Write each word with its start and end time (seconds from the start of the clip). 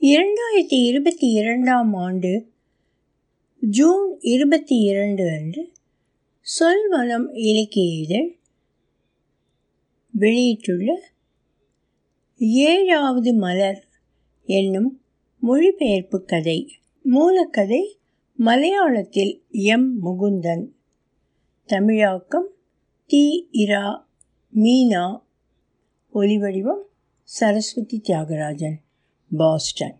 இரண்டாயிரத்தி 0.00 0.84
இருபத்தி 0.84 1.30
இரண்டாம் 1.30 1.94
ஆண்டு 1.94 2.52
ஜூன் 3.60 4.18
இருபத்தி 4.20 4.76
இரண்டு 4.76 5.30
அன்று 5.30 5.72
சொல்வனம் 6.58 7.28
இலக்கிய 7.32 8.02
இதழ் 8.02 8.36
வெளியிட்டுள்ள 10.10 11.02
ஏழாவது 12.38 13.34
மலர் 13.34 13.88
என்னும் 14.44 15.02
மொழிபெயர்ப்பு 15.38 16.24
கதை 16.24 16.72
மூலக்கதை 17.04 17.94
மலையாளத்தில் 18.38 19.40
எம். 19.50 20.02
முகுந்தன். 20.04 20.66
தமிழாக்கம் 21.66 22.48
தி 23.06 23.48
இரா. 23.50 24.08
மீனா. 24.54 25.22
ஒலிவடிவம் 26.14 26.82
சரஸ்வதி 27.22 28.00
தியாகராஜன். 28.08 28.86
பாஸ்டன். 29.30 29.96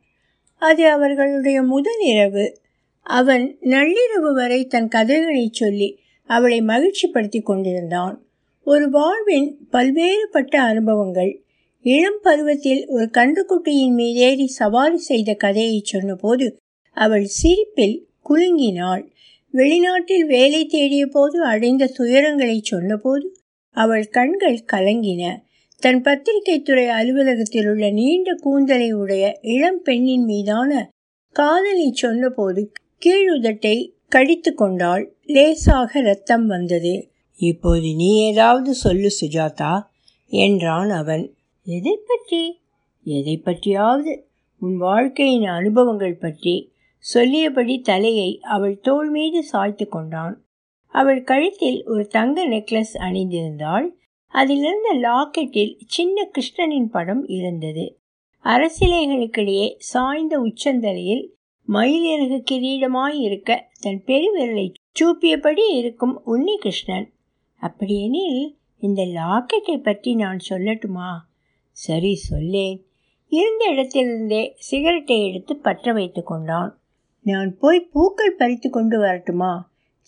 அது 0.59 0.91
அவர்களுடைய 0.91 1.63
முதல் 1.63 2.01
இரவு. 2.01 2.59
அவன் 3.03 3.59
நள்ளிரவு 3.61 4.35
வரை 4.35 4.67
தன் 4.67 4.89
கதைகளை 4.89 5.49
சொல்லி 5.53 5.99
அவளை 6.27 6.63
மகிழ்ச்சிப்படுத்தி 6.63 7.43
கொண்டிருந்தான். 7.43 8.23
ஒரு 8.65 8.91
வாழ்வின் 8.91 9.59
பல்வேறுபட்ட 9.73 10.57
அனுபவங்கள். 10.57 11.43
இளம் 11.83 12.19
பருவத்தில் 12.23 12.89
ஒரு 12.89 13.11
கன்றுக்குட்டியின் 13.13 13.95
மீதேறி 13.95 14.45
சவாரி 14.45 14.97
செய்த 14.97 15.35
கதையை 15.35 15.81
சொன்னபோது 15.85 16.57
அவள் 16.93 17.25
சிரிப்பில் 17.25 18.07
குலுங்கினாள். 18.29 19.11
வெளிநாட்டில் 19.53 20.27
வேலை 20.27 20.67
தேடிய 20.67 21.07
போது 21.07 21.45
அடைந்த 21.45 21.93
துயரங்களை 21.99 22.61
சொன்னபோது 22.63 23.37
அவள் 23.71 24.09
கண்கள் 24.09 24.65
கலங்கின. 24.73 25.39
தன் 25.83 26.03
பத்திரிகை 26.03 26.61
துறை 26.61 26.87
அலுவலகத்தில் 26.87 27.69
உள்ள 27.69 27.91
நீண்ட 27.91 28.35
கூந்தலை 28.35 28.93
உடைய 28.93 29.39
இளம் 29.43 29.83
பெண்ணின் 29.83 30.25
மீதான 30.25 30.91
காதலை 31.33 31.91
சொன்னபோது 31.93 32.73
கீழுதட்டை 33.05 33.91
கடித்து 34.09 34.55
கொண்டாள். 34.55 35.17
லேசாக 35.25 36.01
ரத்தம் 36.01 36.47
வந்தது. 36.47 37.11
இப்போது 37.37 37.95
நீ 37.95 38.09
ஏதாவது 38.27 38.75
சொல்லு 38.75 39.11
சுஜாதா 39.21 39.83
என்றான் 40.27 40.91
அவன். 40.91 41.35
எதை 41.67 41.99
பற்றி? 42.07 42.61
எதை 43.05 43.43
பற்றியாவது. 43.45 44.23
உன் 44.59 44.77
வாழ்க்கையின் 44.77 45.45
அனுபவங்கள் 45.45 46.17
பற்றி. 46.17 46.73
சொல்லியபடி 46.99 47.81
தலையை 47.81 48.41
அவள் 48.41 48.81
தோள் 48.81 49.11
மீது 49.11 49.43
சாய்த்து 49.43 49.89
கொண்டான். 49.89 50.45
அவள் 50.87 51.23
கழுத்தில் 51.23 51.85
ஒரு 51.87 52.07
தங்க 52.07 52.49
நெக்லஸ் 52.49 52.95
அணிந்திருந்தாள். 52.99 53.89
அதிலிருந்த 54.35 54.89
லாக்கெட்டில் 54.95 55.79
சின்ன 55.87 56.31
கிருஷ்ணனின் 56.33 56.91
படம் 56.91 57.27
இருந்தது. 57.29 57.99
அரசிலைகளுக்கிடையே 58.45 59.75
சாய்ந்த 59.79 60.39
உச்சந்தலையில் 60.41 61.25
மயிலிறகு 61.69 62.39
கிரீடமாய் 62.51 63.19
இருக்க 63.19 63.69
தன் 63.81 64.03
பெருவிரலை 64.07 64.73
சூப்பியபடி 65.01 65.65
இருக்கும் 65.73 66.23
உன்னி 66.27 66.57
கிருஷ்ணன் 66.57 67.13
அப்படியெனில் 67.61 68.57
இந்த 68.79 69.03
லாக்கெட்டை 69.03 69.83
பற்றி 69.83 70.15
நான் 70.15 70.41
சொல்லட்டுமா? 70.49 71.11
சரி 71.71 72.15
சொல்லேன். 72.15 72.85
இருந்த 73.33 73.65
இடத்திலிருந்தே 73.71 74.53
சிகரெட்டை 74.57 75.27
எடுத்து 75.27 75.57
பற்ற 75.57 75.93
வைத்து 75.93 76.23
கொண்டான். 76.23 76.79
நான் 77.23 77.59
போய் 77.59 77.81
பூக்கள் 77.81 78.37
பறித்து 78.37 78.71
கொண்டு 78.71 78.99
வரட்டுமா? 78.99 79.53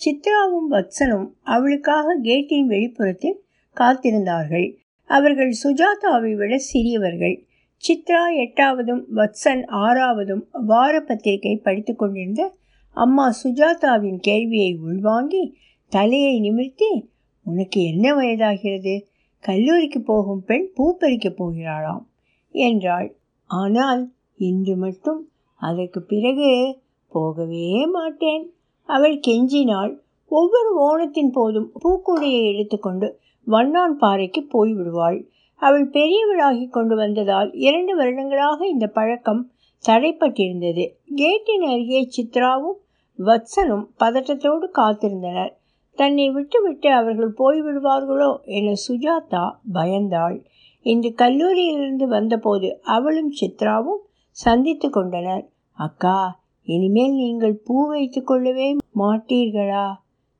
சித்ராவும் 0.01 0.69
வத்சனும் 0.71 1.29
அவளுக்காக 1.43 2.19
கேட்டின் 2.23 2.67
வெளிப்புறத்தில் 2.67 3.45
காத்திருந்தார்கள். 3.77 4.77
அவர்கள் 5.11 5.53
சுஜாதாவை 5.63 6.37
விட 6.37 6.57
சிறியவர்கள். 6.57 7.37
சித்ரா 7.83 8.23
எட்டாவதும் 8.37 9.03
வத்சன் 9.15 9.63
ஆறாவதும் 9.85 10.43
வார 10.67 11.01
பத்திரிகை 11.01 11.57
படித்து 11.57 11.97
கொண்டிருந்த 11.97 12.55
அம்மா 12.97 13.33
சுஜாதாவின் 13.45 14.19
கேள்வியை 14.19 14.79
உள்வாங்கி 14.83 15.57
தலையை 15.89 16.41
நிமிர்த்தி 16.41 17.09
உனக்கு 17.45 17.83
என்ன 17.83 18.15
வயதாகிறது? 18.15 19.03
கல்லூரிக்கு 19.41 20.01
போகும் 20.01 20.43
பெண் 20.45 20.71
பூ 20.75 20.97
பறிக்கப் 20.97 21.39
போகிறாளாம் 21.43 22.05
என்றாள். 22.51 23.09
ஆனால் 23.47 24.13
இன்று 24.37 24.77
மட்டும் 24.77 25.29
அதற்கு 25.55 26.03
பிறகு 26.03 26.79
போகவே 27.09 27.87
மாட்டேன். 27.87 28.53
அவள் 28.89 29.21
கெஞ்சினாள். 29.27 29.97
ஒவ்வொரு 30.29 30.71
ஓணத்தின் 30.81 31.33
போதும் 31.33 31.73
பூக்கூடையை 31.85 32.55
எடுத்துக்கொண்டு 32.55 33.19
வண்ணான் 33.47 33.97
பாறைக்கு 33.97 34.41
போய்விடுவாள். 34.53 35.25
அவள் 35.57 35.91
பெரியவளாகி 35.91 36.69
கொண்டு 36.69 36.97
வந்ததால் 36.97 37.53
இரண்டு 37.53 37.97
வருடங்களாக 37.97 38.67
இந்த 38.67 38.87
பழக்கம் 38.87 39.51
தடைப்பட்டிருந்தது. 39.89 40.85
கேட்டின் 41.15 41.63
அருகே 41.63 42.09
சித்ராவும் 42.17 42.79
வத்சனும் 43.19 43.87
பதட்டத்தோடு 43.99 44.67
காத்திருந்தனர். 44.75 45.53
தன்னை 45.95 46.31
விட்டுவிட்டு 46.31 46.93
அவர்கள் 46.93 47.35
போய்விடுவார்களோ 47.39 48.43
என 48.45 48.73
சுஜாதா 48.89 49.51
பயந்தாள். 49.75 50.45
இன்று 50.83 51.15
கல்லூரியிலிருந்து 51.17 52.07
வந்தபோது 52.09 52.81
அவளும் 52.83 53.33
சித்ராவும் 53.41 54.03
சந்தித்து 54.31 54.91
கொண்டனர். 54.91 55.49
அக்கா 55.73 56.41
இனிமேல் 56.63 57.13
நீங்கள் 57.13 57.61
பூ 57.65 57.89
வைத்து 57.89 58.23
கொள்ளவே 58.23 58.77
மாட்டீர்களா? 58.97 59.87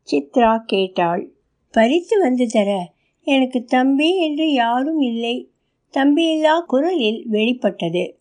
சித்ரா 0.09 0.59
கேட்டாள். 0.65 1.31
பறித்து 1.71 2.19
வந்து 2.19 2.47
தர. 2.47 2.93
எனக்கு 3.23 3.65
தம்பி 3.65 4.17
என்று 4.17 4.53
யாரும் 4.53 5.01
இல்லை. 5.01 5.51
தம்பியில்லா 5.93 6.61
குரலில் 6.61 7.25
வெளிப்பட்டது. 7.27 8.19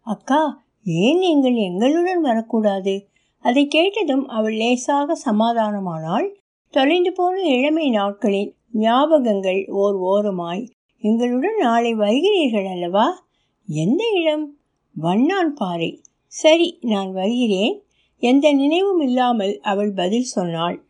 அக்கா 0.00 0.62
ஏன் 0.84 1.18
நீங்கள் 1.18 1.54
எங்களுடன் 1.54 2.20
வரக்கூடாது? 2.20 3.08
அதை 3.38 3.66
கேட்டதும் 3.66 4.28
அவள் 4.28 4.54
லேசாக 4.54 5.16
சமாதானமானாள் 5.30 6.28
தொலைந்து 6.70 7.12
போன 7.12 7.40
இளமை 7.40 7.90
நாட்களின் 7.90 8.54
ஞாபகங்கள் 8.74 9.70
ஓர் 9.70 9.94
ஓரமாய் 9.94 10.70
எங்களுடன் 11.00 11.56
நாளை 11.56 11.94
வருகிறீர்கள் 11.94 12.70
அல்லவா? 12.70 13.26
எந்த 13.66 14.04
இடம்? 14.14 14.56
வண்ணான் 14.96 15.54
பாறை. 15.54 16.02
சரி 16.26 16.78
நான் 16.80 17.12
வருகிறேன். 17.12 17.82
எந்த 18.18 18.52
நினைவும் 18.52 19.00
இல்லாமல் 19.00 19.60
அவள் 19.60 19.92
பதில் 19.92 20.32
சொன்னாள். 20.36 20.84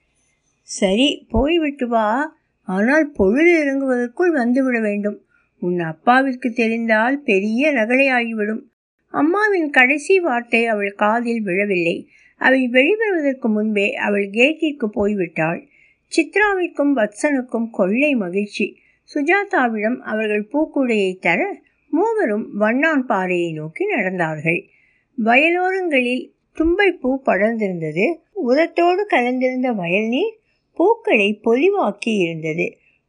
சரி 0.62 1.26
போய்விட்டு 1.28 1.88
வா. 1.88 2.36
ஆனால் 2.64 3.10
பொழுது 3.10 3.52
இறங்குவதற்குள் 3.62 4.32
வந்துவிட 4.32 4.80
வேண்டும். 4.80 5.24
உன் 5.58 5.78
அப்பாவிற்கு 5.78 6.52
தெரிந்தால் 6.52 7.22
பெரிய 7.22 7.72
ரகளையாகிவிடும். 7.72 8.62
அம்மாவின் 9.10 9.70
கடைசி 9.70 10.20
வார்த்தை 10.20 10.66
அவள் 10.66 10.94
காதில் 10.94 11.42
விழவில்லை. 11.42 12.08
அவை 12.36 12.68
வெளிவருவதற்கு 12.72 13.48
முன்பே 13.48 13.94
அவள் 13.94 14.28
கேட்டிற்கு 14.30 14.86
போய்விட்டாள். 14.94 15.60
சித்ராவிற்கும் 16.12 16.92
வத்சனுக்கும் 16.96 17.70
கொள்ளை 17.70 18.14
மகிழ்ச்சி. 18.14 18.76
சுஜாதாவிடம் 19.14 19.98
அவர்கள் 19.98 20.48
பூக்கூடையை 20.52 21.18
தர 21.20 21.60
மூவரும் 21.88 22.56
வண்ணான் 22.56 23.06
பாறையை 23.06 23.52
நோக்கி 23.52 23.84
நடந்தார்கள். 23.94 24.60
வயலோரங்களில் 25.18 26.30
தும்பை 26.52 26.92
பூ 26.92 27.22
படர்ந்திருந்தது. 27.26 28.14
உரத்தோடு 28.34 29.06
கலந்திருந்த 29.10 29.74
வயல் 29.74 30.08
நீர் 30.08 30.40
பூக்களை 30.82 31.26
பொலிவாக்கி 31.44 32.12
இருந்தது. 32.18 32.64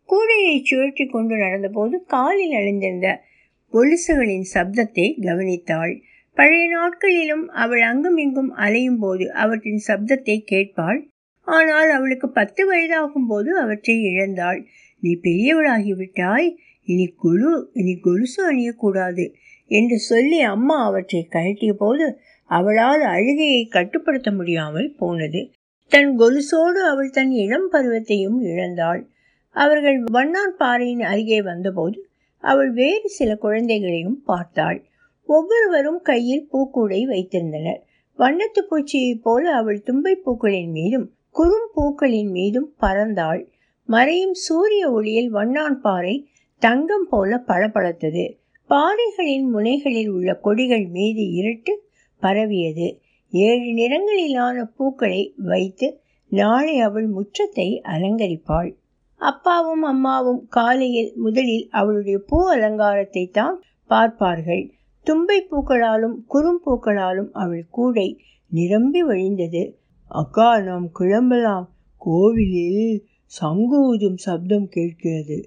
கூடையை 0.10 0.56
சுழற்றி 0.62 1.06
கொண்டு 1.08 1.36
நடந்தபோது 1.36 1.96
காலில் 2.06 2.52
அணிந்திருந்த 2.52 3.08
கொலுசுகளின் 3.74 4.46
சப்தத்தை 4.54 5.06
கவனித்தாள். 5.24 5.94
பழைய 6.38 6.66
நாட்களிலும் 6.68 7.46
அவள் 7.54 7.82
அங்கும் 7.82 8.18
இங்கும் 8.18 8.52
அலையும் 8.56 9.00
போது 9.00 9.26
அவற்றின் 9.34 9.82
சப்தத்தை 9.88 10.36
கேட்பாள். 10.52 11.00
ஆனால் 11.48 11.90
அவளுக்கு 11.90 12.28
பத்து 12.30 12.62
வயதாகும் 12.72 13.28
போது 13.28 13.50
அவற்றை 13.60 13.96
இழந்தாள். 14.12 14.60
நீ 15.04 15.12
பெரியவளாகிவிட்டாய். 15.24 16.50
இனி 16.88 17.08
குழு 17.16 17.52
இனி 17.74 17.96
கொலுசு 18.00 18.40
அணியக்கூடாது 18.52 19.26
என்று 19.72 19.98
சொல்லி 20.10 20.40
அம்மா 20.54 20.78
அவற்றை 20.86 21.24
கழட்டிய 21.30 21.74
போது 21.74 22.06
அவளால் 22.50 23.04
அழுகையை 23.16 23.64
கட்டுப்படுத்த 23.68 24.32
முடியாமல் 24.32 24.90
போனது. 25.00 25.42
தன் 25.88 26.20
கொலுசோடு 26.20 26.80
அவள் 26.92 27.10
தன் 27.10 27.32
இளம் 27.32 27.72
பருவத்தையும் 27.72 28.44
இழந்தாள். 28.44 29.06
அவர்கள் 29.50 30.04
வண்ணான் 30.04 30.56
பாறையின் 30.58 31.02
அருகே 31.02 31.42
வந்தபோது 31.42 32.08
அவள் 32.38 32.72
வேறு 32.72 33.10
சில 33.10 33.36
குழந்தைகளையும் 33.36 34.24
பார்த்தாள். 34.24 34.84
ஒவ்வொருவரும் 35.26 36.02
கையில் 36.02 36.48
பூக்கூடை 36.54 37.02
வைத்திருந்தனர். 37.06 37.82
வண்ணத்து 38.18 38.62
பூச்சியைப் 38.70 39.22
போல 39.22 39.56
அவள் 39.56 39.82
தும்பை 39.82 40.16
பூக்களின் 40.16 40.72
மீதும் 40.72 41.12
குறும் 41.30 41.70
பூக்களின் 41.74 42.30
மீதும் 42.30 42.74
பறந்தாள். 42.82 43.48
மறையும் 43.86 44.34
சூரிய 44.34 44.92
ஒளியில் 44.92 45.30
வண்ணான் 45.30 45.82
பாறை 45.82 46.30
தங்கம் 46.60 47.08
போல 47.10 47.44
பளபளத்தது. 47.48 48.38
பாறைகளின் 48.70 49.48
முனைகளில் 49.54 50.10
உள்ள 50.10 50.34
கொடிகள் 50.34 50.88
மீது 50.88 51.32
இருட்டு 51.32 51.84
பரவியது. 52.20 53.02
ஏழு 53.34 53.70
நிறங்களிலான 53.74 54.64
பூக்களை 54.76 55.34
வைத்து 55.38 55.88
நாளை 56.32 56.80
அவள் 56.80 57.08
முற்றத்தை 57.10 57.68
அலங்கரிப்பாள். 57.84 58.72
அப்பாவும் 59.22 59.84
அம்மாவும் 59.84 60.42
காலையில் 60.50 61.12
முதலில் 61.16 61.68
அவளுடைய 61.72 62.20
பூ 62.20 62.50
அலங்காரத்தை 62.50 63.30
தான் 63.32 63.64
பார்ப்பார்கள். 63.86 64.64
தும்பை 65.04 65.48
பூக்களாலும் 65.52 66.16
குறும்பூக்களாலும் 66.30 67.32
அவள் 67.34 67.66
கூடை 67.70 68.08
நிரம்பி 68.52 69.04
வழிந்தது. 69.04 69.64
அக்கா 70.12 70.60
நாம் 70.60 70.88
கிளம்பலாம். 70.92 71.68
கோவிலில் 71.98 73.08
சங்கூதும் 73.42 74.18
சப்தம் 74.18 74.68
கேட்கிறது. 74.68 75.38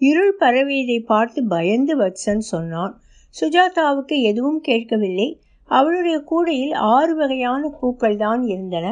இருள் 0.00 0.34
பரவியதை 0.40 0.98
பார்த்து 1.04 1.40
பயந்து 1.44 1.94
வத்சன் 1.98 2.44
சொன்னான். 2.52 2.94
சுஜாதாவுக்கு 3.34 4.16
எதுவும் 4.22 4.60
கேட்கவில்லை. 4.60 5.28
அவளுடைய 5.70 6.16
கூடையில் 6.20 6.74
ஆறு 6.94 7.12
வகையான 7.14 7.62
பூக்கள் 7.80 8.16
தான் 8.16 8.42
இருந்தன. 8.46 8.86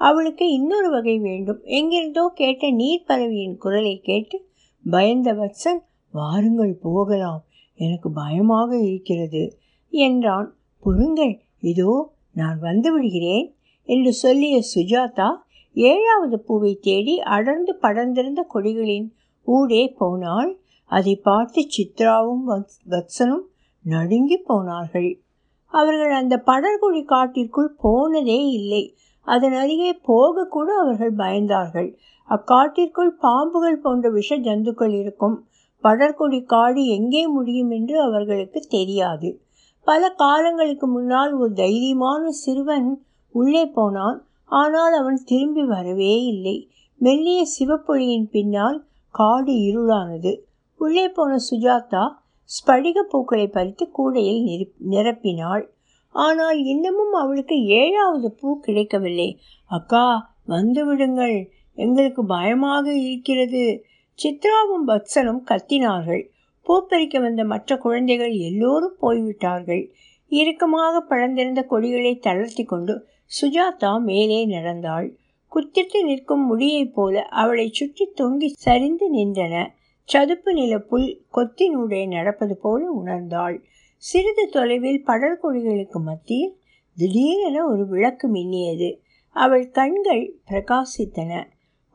அவளுக்கு 0.00 0.44
இன்னொரு 0.52 0.88
வகை 0.90 1.16
வேண்டும். 1.18 1.60
எங்கிருந்தோ 1.78 2.24
கேட்ட 2.34 2.70
நீர் 2.70 3.06
பறவையின் 3.06 3.56
குரலை 3.56 3.94
கேட்டு 4.00 4.36
பயந்த 4.84 5.28
வத்சன் 5.32 5.80
வாருங்கள் 6.14 6.74
போகலாம். 6.82 7.42
எனக்கு 7.80 8.08
பயமாக 8.12 8.70
இருக்கிறது. 8.84 9.42
என்றான். 9.92 10.48
பொறுங்கள் 10.82 11.34
இதோ 11.62 11.92
நான் 12.32 12.58
வந்து 12.58 12.88
விடுகிறேன் 12.92 13.46
என்று 13.88 14.12
சொல்லிய 14.12 14.56
சுஜாதா 14.74 15.28
ஏழாவது 15.76 16.36
பூவை 16.40 16.72
தேடி 16.80 17.14
அடர்ந்து 17.34 17.72
படர்ந்திருந்த 17.82 18.40
கொடிகளின் 18.54 19.08
ஊடே 19.48 19.82
போனாள். 19.98 20.50
அதை 20.90 21.14
பார்த்து 21.28 21.60
சித்ராவும் 21.76 22.44
வத்சனும் 22.90 23.44
நடுங்கி 23.84 24.38
போனார்கள். 24.46 25.10
அவர்கள் 25.70 26.10
அந்த 26.10 26.42
படர்குழி 26.46 27.04
காட்டிற்குள் 27.04 27.70
போனதே 27.80 28.40
இல்லை. 28.48 28.94
அதன் 29.26 29.52
அருகே 29.52 29.92
போகக்கூட 30.02 30.68
அவர்கள் 30.76 31.14
பயந்தார்கள். 31.14 31.90
அக்காட்டிற்குள் 32.28 33.12
பாம்புகள் 33.20 33.82
போன்ற 33.82 34.10
விஷ 34.10 34.38
ஜந்துக்கள் 34.38 34.94
இருக்கும். 34.98 35.36
படர்குழி 35.84 36.40
காடு 36.44 36.86
எங்கே 36.86 37.26
முடியும் 37.26 37.70
என்று 37.70 38.00
அவர்களுக்கு 38.00 38.60
தெரியாது. 38.68 39.42
பல 39.86 40.08
காலங்களுக்கு 40.16 40.86
முன்னால் 40.86 41.32
ஒரு 41.32 41.52
தைரியமான 41.52 42.22
சிறுவன் 42.28 42.88
உள்ளே 43.34 43.66
போனான். 43.66 44.18
ஆனால் 44.44 44.92
அவன் 44.92 45.18
திரும்பி 45.24 45.64
வரவே 45.64 46.14
இல்லை. 46.24 46.56
மெல்லிய 47.00 47.42
சிவப்பொழியின் 47.58 48.28
பின்னால் 48.30 48.78
காடு 49.14 49.52
இருளானது. 49.52 50.32
உள்ளே 50.80 51.08
போன 51.08 51.36
சுஜாதா 51.50 52.04
ஸ்படிக 52.54 53.00
பூக்களை 53.00 53.46
பறித்து 53.46 53.90
கூடையில் 53.90 54.72
நிரப்பினாள். 54.90 55.64
ஆனால் 56.14 56.58
இன்னமும் 56.64 57.12
அவளுக்கு 57.12 57.64
ஏழாவது 57.64 58.32
பூ 58.32 58.60
கிடைக்கவில்லை. 58.60 59.38
அக்கா 59.66 60.34
வந்து 60.46 60.86
விடுங்கள். 60.86 61.50
எங்களுக்கு 61.74 62.24
பயமாக 62.24 62.92
இருக்கிறது. 62.92 63.84
சித்ராவும் 64.18 64.86
பத்சனும் 64.86 65.42
கத்தினார்கள். 65.50 66.22
பூ 66.62 66.86
பறிக்க 66.86 67.18
வந்த 67.18 67.44
மற்ற 67.44 67.76
குழந்தைகள் 67.76 68.32
எல்லோரும் 68.32 68.96
போய்விட்டார்கள். 68.98 69.92
இறுக்கமாக 70.28 71.04
பழந்திருந்த 71.08 71.64
கொடிகளை 71.64 72.18
தளர்த்தி 72.18 72.64
கொண்டு 72.64 73.06
சுஜாதா 73.40 74.00
மேலே 74.00 74.46
நடந்தாள். 74.46 75.08
குத்திட்டு 75.52 75.98
நிற்கும் 76.02 76.44
முடியைப் 76.44 76.94
போல 76.94 77.22
அவளை 77.22 77.68
சுற்றி 77.68 78.12
தொங்கி 78.20 78.46
சரிந்து 78.46 79.06
நின்றன. 79.14 79.54
சதுப்பு 80.10 80.52
நில 80.52 80.78
புல் 80.78 81.22
கொத்தினூடே 81.34 82.06
நடப்பது 82.06 82.56
போல 82.56 82.92
உணர்ந்தாள். 83.04 83.62
சிறிது 83.96 84.48
தொலைவில் 84.50 85.02
படர்கொடிகளுக்கு 85.06 86.00
மத்தியில் 86.00 86.56
திடீரென 86.96 87.66
ஒரு 87.66 87.86
விளக்கு 87.86 88.28
மின்னியது. 88.34 88.98
அவள் 89.30 89.70
கண்கள் 89.70 90.34
பிரகாசித்தன. 90.48 91.44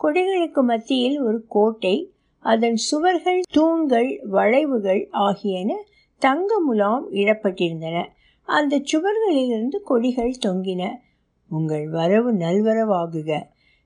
கொடிகளுக்கு 0.04 0.64
மத்தியில் 0.64 1.22
ஒரு 1.22 1.46
கோட்டை 1.48 2.14
அதன் 2.40 2.76
சுவர்கள் 2.76 3.42
தூண்கள் 3.52 4.20
வளைவுகள் 4.24 5.08
ஆகியன 5.12 5.84
தங்க 6.18 6.60
முலாம் 6.60 7.12
இடப்பட்டிருந்தன. 7.12 8.06
அந்த 8.44 8.82
சுவர்களிலிருந்து 8.92 9.82
கொடிகள் 9.84 10.34
தொங்கின. 10.46 10.90
உங்கள் 11.50 11.90
வரவு 11.90 12.34
நல்வரவாகுக 12.34 13.42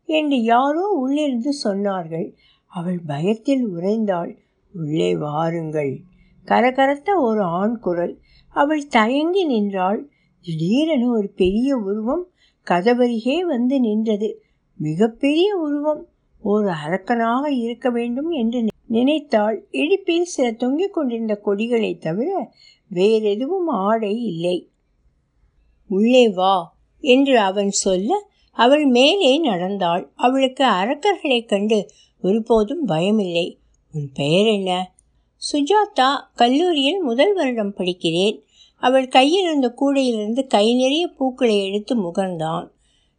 என்று 0.05 0.43
யாரோ 0.43 0.87
உள்ளிருந்து 0.87 1.53
சொன்னார்கள். 1.63 2.33
அவள் 2.69 2.99
பயத்தில் 3.07 3.67
உறைந்தாள். 3.67 4.37
உள்ளே 4.73 5.17
வாருங்கள். 5.17 5.99
கரகரத்த 6.45 7.09
ஒரு 7.17 7.41
ஆண் 7.41 7.79
குரல். 7.79 8.19
அவள் 8.49 8.87
தயங்கி 8.87 9.45
நின்றாள். 9.45 10.09
திடீரென 10.41 11.09
ஒரு 11.09 11.29
பெரிய 11.35 11.75
உருவம் 11.75 12.27
கதவருகே 12.69 13.39
வந்து 13.39 13.79
நின்றது. 13.79 14.43
மிகப்பெரிய 14.77 15.55
உருவம். 15.55 16.07
ஒரு 16.41 16.69
அரக்கனாக 16.69 17.51
இருக்க 17.51 17.89
வேண்டும் 17.89 18.29
என்று 18.29 18.67
நினைத்தாள். 18.85 19.67
இடுப்பில் 19.71 20.23
சில 20.23 20.51
தொங்கிக் 20.51 20.93
கொண்டிருந்த 20.93 21.35
கொடிகளை 21.35 21.97
தவிர 21.97 22.51
வேறெதுவும் 22.87 23.67
ஆடை 23.67 24.23
இல்லை. 24.23 24.69
உள்ளே 25.87 26.29
வா 26.29 26.77
என்று 26.99 27.39
அவன் 27.39 27.69
சொல்ல 27.69 28.27
அவள் 28.51 28.85
மேலே 28.85 29.39
நடந்தாள். 29.39 30.11
அவளுக்கு 30.15 30.65
அரக்கர்களைக் 30.65 31.47
கண்டு 31.47 31.87
ஒருபோதும் 32.21 32.87
பயமில்லை. 32.87 33.57
உன் 33.93 34.11
பெயர் 34.13 34.45
என்ன? 34.45 34.93
சுஜாதா 35.51 36.07
கல்லூரியில் 36.35 37.01
முதல் 37.01 37.33
வருடம் 37.33 37.75
படிக்கிறேன். 37.77 38.41
அவள் 38.75 39.07
கையில் 39.07 39.41
இருந்த 39.41 39.73
கூடையிலிருந்து 39.81 40.47
கை 40.47 40.73
நிறைய 40.73 41.07
பூக்களை 41.07 41.65
எடுத்து 41.65 42.09
முகர்ந்தான். 42.09 42.67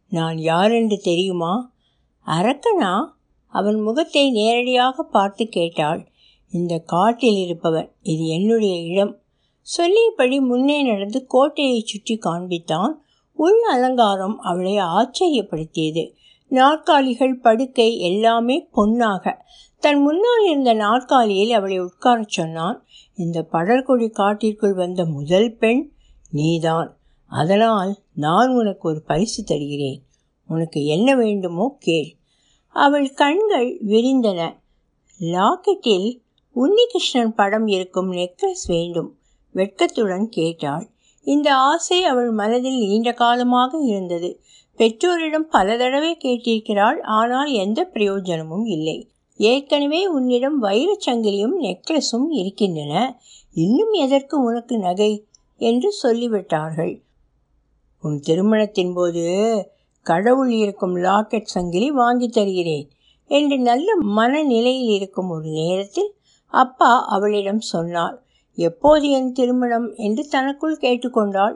நான் 0.09 0.37
யாரென்று 0.37 0.97
தெரியுமா? 0.97 1.73
அரக்கனா? 2.27 3.05
அவன் 3.47 3.79
முகத்தை 3.79 4.31
நேரடியாக 4.31 5.03
பார்த்து 5.03 5.47
கேட்டாள். 5.47 6.07
இந்த 6.51 6.77
காட்டில் 6.77 7.35
இருப்பவன் 7.35 7.91
இது 8.01 8.27
என்னுடைய 8.27 8.75
இடம். 8.75 9.19
சொல்லியபடி 9.61 10.39
முன்னே 10.39 10.81
நடந்து 10.81 11.25
கோட்டையை 11.25 11.79
சுற்றி 11.79 12.19
காண்பித்தான். 12.25 12.91
உள் 13.33 13.61
அலங்காரம் 13.71 14.39
அவளை 14.39 14.77
ஆச்சரியப்படுத்தியது. 14.77 16.13
நாற்காலிகள் 16.51 17.39
படுக்கை 17.39 17.99
எல்லாமே 17.99 18.67
பொன்னாக. 18.71 19.45
தன் 19.79 20.01
முன்னால் 20.01 20.49
இருந்த 20.49 20.73
நாற்காலியில் 20.73 21.51
அவளை 21.51 21.79
உட்காரச் 21.81 22.29
சொன்னான். 22.29 22.85
இந்த 23.15 23.47
படர்கொடி 23.51 24.09
காட்டிற்குள் 24.09 24.73
வந்த 24.73 25.05
முதல் 25.05 25.57
பெண் 25.57 25.91
நீதான். 26.31 26.97
அதனால் 27.27 27.95
நான் 28.13 28.49
உனக்கு 28.49 28.89
ஒரு 28.89 29.01
பரிசு 29.01 29.43
தருகிறேன். 29.43 30.01
உனக்கு 30.47 30.85
என்ன 30.85 31.15
வேண்டுமோ 31.15 31.75
கேள். 31.79 32.15
அவள் 32.67 33.09
கண்கள் 33.11 33.79
விரிந்தன. 33.87 34.55
லாக்கெட்டில் 35.19 36.19
உன்னிகிருஷ்ணன் 36.55 37.35
படம் 37.35 37.67
இருக்கும் 37.67 38.11
நெக்லஸ் 38.11 38.65
வேண்டும். 38.67 39.17
வெட்கத்துடன் 39.53 40.29
கேட்டாள். 40.29 40.89
இந்த 41.23 41.55
ஆசை 41.55 42.03
அவள் 42.03 42.31
மனதில் 42.31 42.77
நீண்ட 42.77 43.11
காலமாக 43.13 43.77
இருந்தது. 43.77 44.41
பெற்றோரிடம் 44.81 45.47
பல 45.49 45.77
தடவை 45.77 46.17
கேட்டிருக்கிறாள் 46.23 46.99
ஆனால் 47.01 47.49
எந்த 47.51 47.85
பிரயோஜனமும் 47.85 48.65
இல்லை. 48.65 49.09
ஏற்கனவே 49.37 50.07
உன்னிடம் 50.07 50.63
வைரச் 50.63 51.09
சங்கிலியும் 51.09 51.53
நெக்லஸும் 51.61 52.25
இருக்கின்றன. 52.29 53.19
இன்னும் 53.53 53.91
எதற்கு 53.91 54.43
உனக்கு 54.43 54.77
நகை? 54.77 55.25
என்று 55.57 55.89
சொல்லிவிட்டார்கள். 56.03 57.01
உன் 58.01 58.19
திருமணத்தின் 58.19 58.93
போது 58.93 59.23
கடவுள் 60.01 60.51
இருக்கும் 60.51 60.97
லாக்கெட் 60.97 61.53
சங்கிலி 61.55 61.91
வாங்கி 61.91 62.29
தருகிறேன் 62.29 62.89
என்று 63.27 63.59
நல்ல 63.59 63.95
மனநிலையில் 63.95 64.89
இருக்கும் 64.89 65.29
ஒரு 65.29 65.49
நேரத்தில் 65.49 66.13
அப்பா 66.47 67.05
அவளிடம் 67.05 67.59
சொன்னார். 67.59 68.23
எப்போது 68.55 69.09
என் 69.09 69.31
திருமணம்? 69.31 69.95
என்று 69.95 70.27
தனக்குள் 70.27 70.81
கேட்டுக்கொண்டாள். 70.81 71.55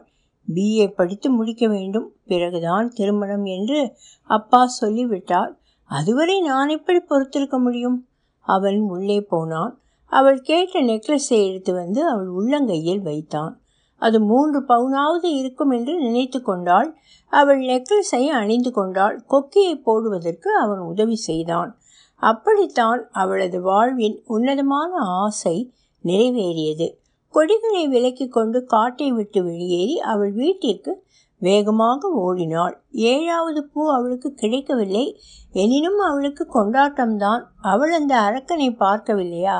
பிஏ 0.53 0.87
படித்து 0.87 1.29
முடிக்க 1.29 1.67
வேண்டும். 1.67 2.11
பிறகுதான் 2.25 2.89
திருமணம் 2.89 3.45
என்று 3.45 3.95
அப்பா 4.23 4.65
சொல்லிவிட்டார். 4.65 5.57
அதுவரை 5.83 6.41
நான் 6.41 6.69
எப்படி 6.69 6.99
பொறுத்திருக்க 6.99 7.57
முடியும்? 7.57 8.07
அவன் 8.39 8.79
உள்ளே 8.79 9.21
போனான். 9.21 9.79
அவள் 10.05 10.41
கேட்ட 10.41 10.81
நெக்லஸை 10.81 11.49
எடுத்து 11.49 11.73
வந்து 11.73 12.09
அவள் 12.09 12.27
உள்ளங்கையில் 12.27 13.01
வைத்தான். 13.01 13.59
அது 13.97 14.21
மூன்று 14.21 14.61
பவுனாவது 14.61 15.25
இருக்கும் 15.25 15.69
என்று 15.69 15.97
நினைத்து 15.97 16.41
கொண்டாள். 16.41 16.95
அவள் 17.29 17.59
நெக்லஸை 17.59 18.27
அணிந்து 18.27 18.71
கொண்டாள். 18.71 19.23
கொக்கியை 19.29 19.75
போடுவதற்கு 19.75 20.57
அவன் 20.57 20.79
உதவி 20.79 21.15
செய்தான். 21.15 21.77
அப்படித்தான் 22.15 23.07
அவளது 23.11 23.61
வாழ்வின் 23.61 24.23
உன்னதமான 24.25 24.91
ஆசை 24.95 25.73
நிறைவேறியது. 26.03 26.93
கொடிகளை 27.35 27.87
விலக்கி 27.87 28.27
கொண்டு 28.27 28.59
காட்டை 28.63 29.11
விட்டு 29.11 29.39
வெளியேறி 29.43 29.95
அவள் 29.99 30.31
வீட்டிற்கு 30.31 30.91
வேகமாக 31.39 32.09
ஓடினாள். 32.09 32.75
ஏழாவது 32.91 33.61
பூ 33.63 33.81
அவளுக்கு 33.91 34.29
கிடைக்கவில்லை. 34.33 35.05
எனினும் 35.51 35.99
அவளுக்கு 35.99 36.43
கொண்டாட்டம்தான். 36.53 37.41
அவள் 37.61 37.91
அந்த 37.91 38.13
அரக்கனை 38.19 38.69
பார்க்கவில்லையா? 38.79 39.57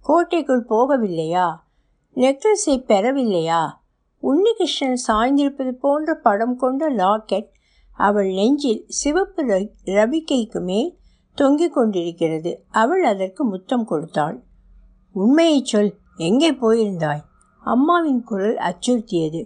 கோட்டைக்குள் 0.00 0.64
போகவில்லையா? 0.68 1.46
நெக்லஸை 2.14 2.76
பெறவில்லையா? 2.90 3.62
உன்னிகிருஷ்ணன் 4.22 5.00
சாய்ந்திருப்பது 5.08 5.72
போன்ற 5.84 6.14
படம் 6.14 6.56
கொண்ட 6.56 6.90
லாக்கெட் 6.92 7.48
அவள் 7.96 8.30
நெஞ்சில் 8.32 8.84
சிவப்பு 8.88 9.42
ரவிக்கைக்கு 9.98 10.60
மேல் 10.60 10.90
தொங்கிக் 11.34 11.72
கொண்டிருக்கிறது. 11.72 12.52
அவள் 12.82 13.04
அதற்கு 13.04 13.44
முத்தம் 13.44 13.84
கொடுத்தாள். 13.84 14.36
உண்மையை 15.12 15.60
சொல். 15.64 15.92
எங்கே 16.18 16.50
போயிருந்தாய்? 16.52 17.22
அம்மாவின் 17.64 18.22
குரல் 18.24 18.56
அச்சுறுத்தியது. 18.56 19.40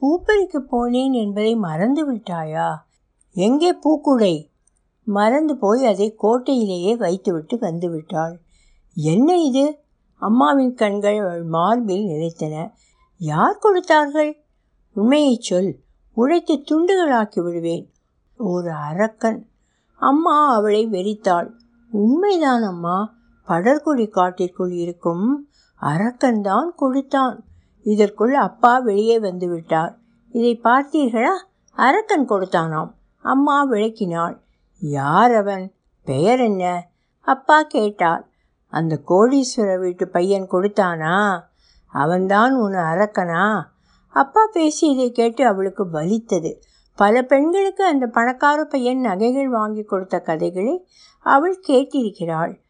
பூப்பறிக்கு 0.00 0.58
போனேன் 0.72 1.12
என்பதை 1.12 1.56
மறந்து 1.56 2.02
விட்டாயா 2.12 2.68
எங்கே 3.36 3.70
பூக்குடை? 3.74 4.34
மறந்து 5.02 5.56
போய் 5.56 5.86
அதை 5.86 6.16
கோட்டையிலேயே 6.22 6.96
வைத்துவிட்டு 6.96 7.56
வந்துவிட்டாள். 7.56 8.34
என்ன 8.94 9.38
இது? 9.38 9.82
அம்மாவின் 10.14 10.74
கண்கள் 10.74 11.18
அவள் 11.18 11.42
மார்பில் 11.42 12.04
நிலைத்தன 12.04 12.72
யார் 13.18 13.58
கொடுத்தார்கள்? 13.58 14.32
உண்மையை 14.94 15.38
சொல். 15.40 15.72
உழைத்து 16.12 16.54
துண்டுகளாக்கி 16.54 17.40
விடுவேன். 17.42 17.92
ஒரு 18.36 18.70
அரக்கன். 18.70 19.40
அம்மா 19.94 20.54
அவளை 20.54 20.86
வெறித்தாள். 20.86 21.48
உண்மைதான் 21.90 22.62
அம்மா 22.62 23.14
படர்குடி 23.48 24.08
காட்டிற்குள் 24.08 24.72
இருக்கும் 24.72 25.26
அரக்கன்தான் 25.80 26.68
கொடுத்தான் 26.76 27.44
இதற்குள் 27.82 28.34
அப்பா 28.34 28.78
வெளியே 28.78 29.18
வந்து 29.18 29.48
விட்டார். 29.48 29.98
இதை 30.28 30.60
பார்த்தீர்களா? 30.64 31.34
அரக்கன் 31.72 32.28
கொடுத்தானாம். 32.28 32.90
அம்மா 33.22 33.70
விளக்கினாள். 33.70 34.40
யார் 34.80 35.34
அவன்? 35.34 35.74
பெயர் 36.04 36.40
என்ன? 36.40 36.88
அப்பா 37.20 37.62
கேட்டார். 37.62 38.28
அந்த 38.66 39.00
கோடீஸ்வர 39.08 39.78
வீட்டு 39.78 40.08
பையன் 40.08 40.48
கொடுத்தானா? 40.50 41.40
அவன்தான் 41.86 42.54
உன் 42.54 42.72
அரக்கனா? 42.72 43.62
அப்பா 44.08 44.46
பேசியதை 44.52 45.12
கேட்டு 45.12 45.46
அவளுக்கு 45.46 45.90
வலித்தது. 45.90 46.62
பல 46.96 47.22
பெண்களுக்கு 47.22 47.84
அந்த 47.84 48.06
பணக்கார 48.06 48.64
பையன் 48.64 49.00
நகைகள் 49.00 49.48
வாங்கி 49.48 49.82
கொடுத்த 49.82 50.20
கதைகளை 50.20 50.88
அவள் 51.20 51.62
கேட்டிருக்கிறாள். 51.68 52.60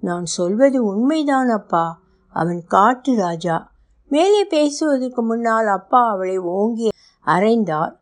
நான் 0.00 0.24
சொல்வது 0.24 0.84
உண்மைதான் 0.84 1.48
அப்பா 1.48 2.06
அவன் 2.28 2.64
காட்டு 2.66 3.16
ராஜா. 3.16 3.72
மேலே 4.08 4.44
பேசுவதற்கு 4.44 5.22
முன்னால் 5.22 5.66
அப்பா 5.66 6.10
அவளை 6.10 6.38
ஓங்கி 6.38 6.88
அரைந்தார் 7.26 7.94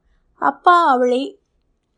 அப்பா 0.42 0.88
அவளை 0.90 1.38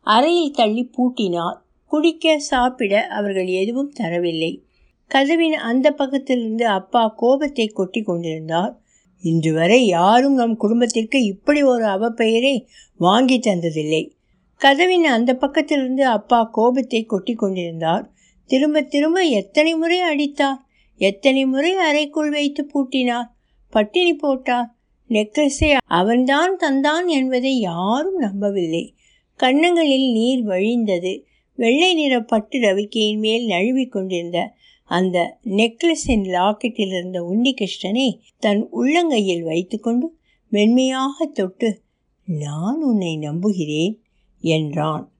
அறையில் 0.01 0.53
தள்ளி 0.53 0.91
பூட்டினார். 0.97 1.57
குடிக்க 1.85 2.39
சாப்பிட 2.39 3.07
அவர்கள் 3.07 3.45
எதுவும் 3.45 3.93
தரவில்லை. 3.99 4.63
கதவின் 5.07 5.53
அந்த 5.53 5.91
பக்கத்திலிருந்து 5.91 6.63
அப்பா 6.63 7.07
கோபத்தை 7.07 7.67
கொட்டி 7.67 8.01
கொண்டிருந்தார். 8.01 8.79
இன்று 9.23 9.53
வரை 9.53 9.85
யாரும் 9.85 10.33
நம் 10.33 10.57
குடும்பத்திற்கு 10.57 11.23
இப்படி 11.23 11.63
ஒரு 11.63 11.85
அவப்பெயரை 11.85 12.65
வாங்கி 12.97 13.39
தந்ததில்லை. 13.39 14.11
கதவின் 14.57 15.05
அந்த 15.05 15.33
பக்கத்திலிருந்து 15.33 16.01
அப்பா 16.01 16.43
கோபத்தை 16.43 17.05
கொட்டி 17.05 17.33
கொண்டிருந்தார். 17.33 18.09
திரும்ப 18.45 18.81
திரும்ப 18.81 19.21
எத்தனை 19.21 19.75
முறை 19.75 19.99
அடித்தார்? 20.01 20.59
எத்தனை 20.99 21.45
முறை 21.45 21.75
அறைக்குள் 21.75 22.29
வைத்து 22.29 22.67
பூட்டினார்? 22.73 23.27
பட்டினி 23.69 24.13
போட்டார். 24.13 24.75
நெக்லஸை 25.09 25.77
அவன்தான் 25.85 26.57
தந்தான் 26.57 27.07
என்பதை 27.07 27.59
யாரும் 27.59 28.15
நம்பவில்லை. 28.15 28.95
கன்னங்களில் 29.35 30.11
நீர் 30.11 30.45
வழிந்தது. 30.45 31.23
வெள்ளை 31.55 31.93
நிற 31.93 32.23
பட்டு 32.23 32.59
ரவிக்கையின் 32.59 33.17
மேல் 33.17 33.45
நழுவி 33.45 33.85
கொண்டிருந்த 33.85 34.53
அந்த 34.85 35.39
நெக்லஸின் 35.45 36.25
லாக்கெட்டில் 36.27 36.97
இருந்த 36.97 37.21
உன்னிகிருஷ்ணனை 37.21 38.19
தன் 38.39 38.69
உள்ளங்கையில் 38.73 39.43
வைத்துக்கொண்டு 39.43 40.17
மென்மையாக 40.49 41.25
தொட்டு 41.25 41.81
நான் 42.23 42.81
உன்னை 42.81 43.17
நம்புகிறேன் 43.17 44.01
என்றான். 44.39 45.11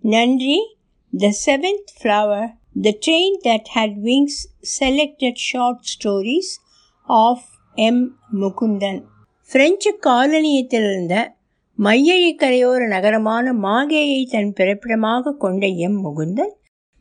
நன்றி. 0.00 0.76
The 1.18 1.32
seventh 1.46 1.90
flower. 2.00 2.57
The 2.74 2.90
train 3.06 3.36
that 3.44 3.68
had 3.74 3.94
wings 4.02 4.40
selected 4.80 5.40
short 5.46 5.86
stories 5.92 6.52
of 7.02 7.46
M 7.74 8.02
Mukundan 8.40 9.00
French 9.50 9.90
காலனியத்தில் 10.06 10.86
இருந்த 10.90 11.14
மையழி 11.78 12.30
கரையோர 12.36 12.86
நகரமான 12.86 13.52
மாகேயை 13.52 14.22
தன் 14.26 14.52
பிறப்பிடமாக 14.52 15.34
கொண்ட 15.36 15.66
எம் 15.66 15.98
முகுந்தன் 16.04 16.52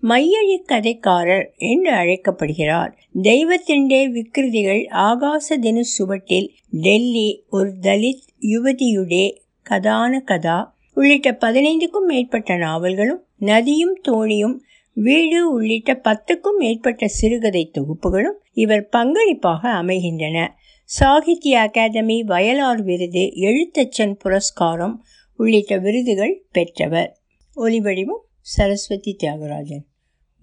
மையழி 0.03 0.57
கதைக்காரர் 0.67 1.47
என்று 1.57 1.91
அழைக்கப்படுகிறார். 1.91 2.91
தெய்வத்திண்டே 3.21 4.01
விக்கிருதிகள் 4.15 4.83
ஆகாச 5.03 5.57
தின 5.59 5.83
சுவட்டில் 5.97 6.49
டெல்லி 6.69 7.29
ஒரு 7.49 7.71
தலித் 7.81 8.25
யுவதியுடே 8.41 9.25
கதான 9.69 10.19
கதா 10.23 10.59
உள்ளிட்ட 10.93 11.31
பதினைந்துக்கும் 11.41 12.07
மேற்பட்ட 12.07 12.57
நாவல்களும் 12.57 13.23
நதியும் 13.41 13.95
தோணியும் 14.07 14.55
வீடு 14.99 15.51
உள்ளிட்ட 15.51 16.01
பத்துக்கும் 16.03 16.57
மேற்பட்ட 16.57 17.07
சிறுகதை 17.07 17.71
தொகுப்புகளும் 17.71 18.37
இவர் 18.51 18.89
பங்களிப்பாக 18.91 19.71
அமைகின்றன. 19.71 20.57
சாகித்ய 20.83 21.59
அகாதமி 21.59 22.23
வயலார் 22.23 22.83
விருது 22.83 23.19
எழுத்தச்சன் 23.19 24.13
புரஸ்காரம் 24.13 25.03
உள்ளிட்ட 25.33 25.77
விருதுகள் 25.77 26.45
பெற்றவர். 26.51 27.17
ஒலிவடிவம் 27.55 28.23
சரஸ்வதி 28.39 29.17
தியாகராஜன் 29.23 29.85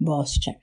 பாஸ்டன். 0.03 0.59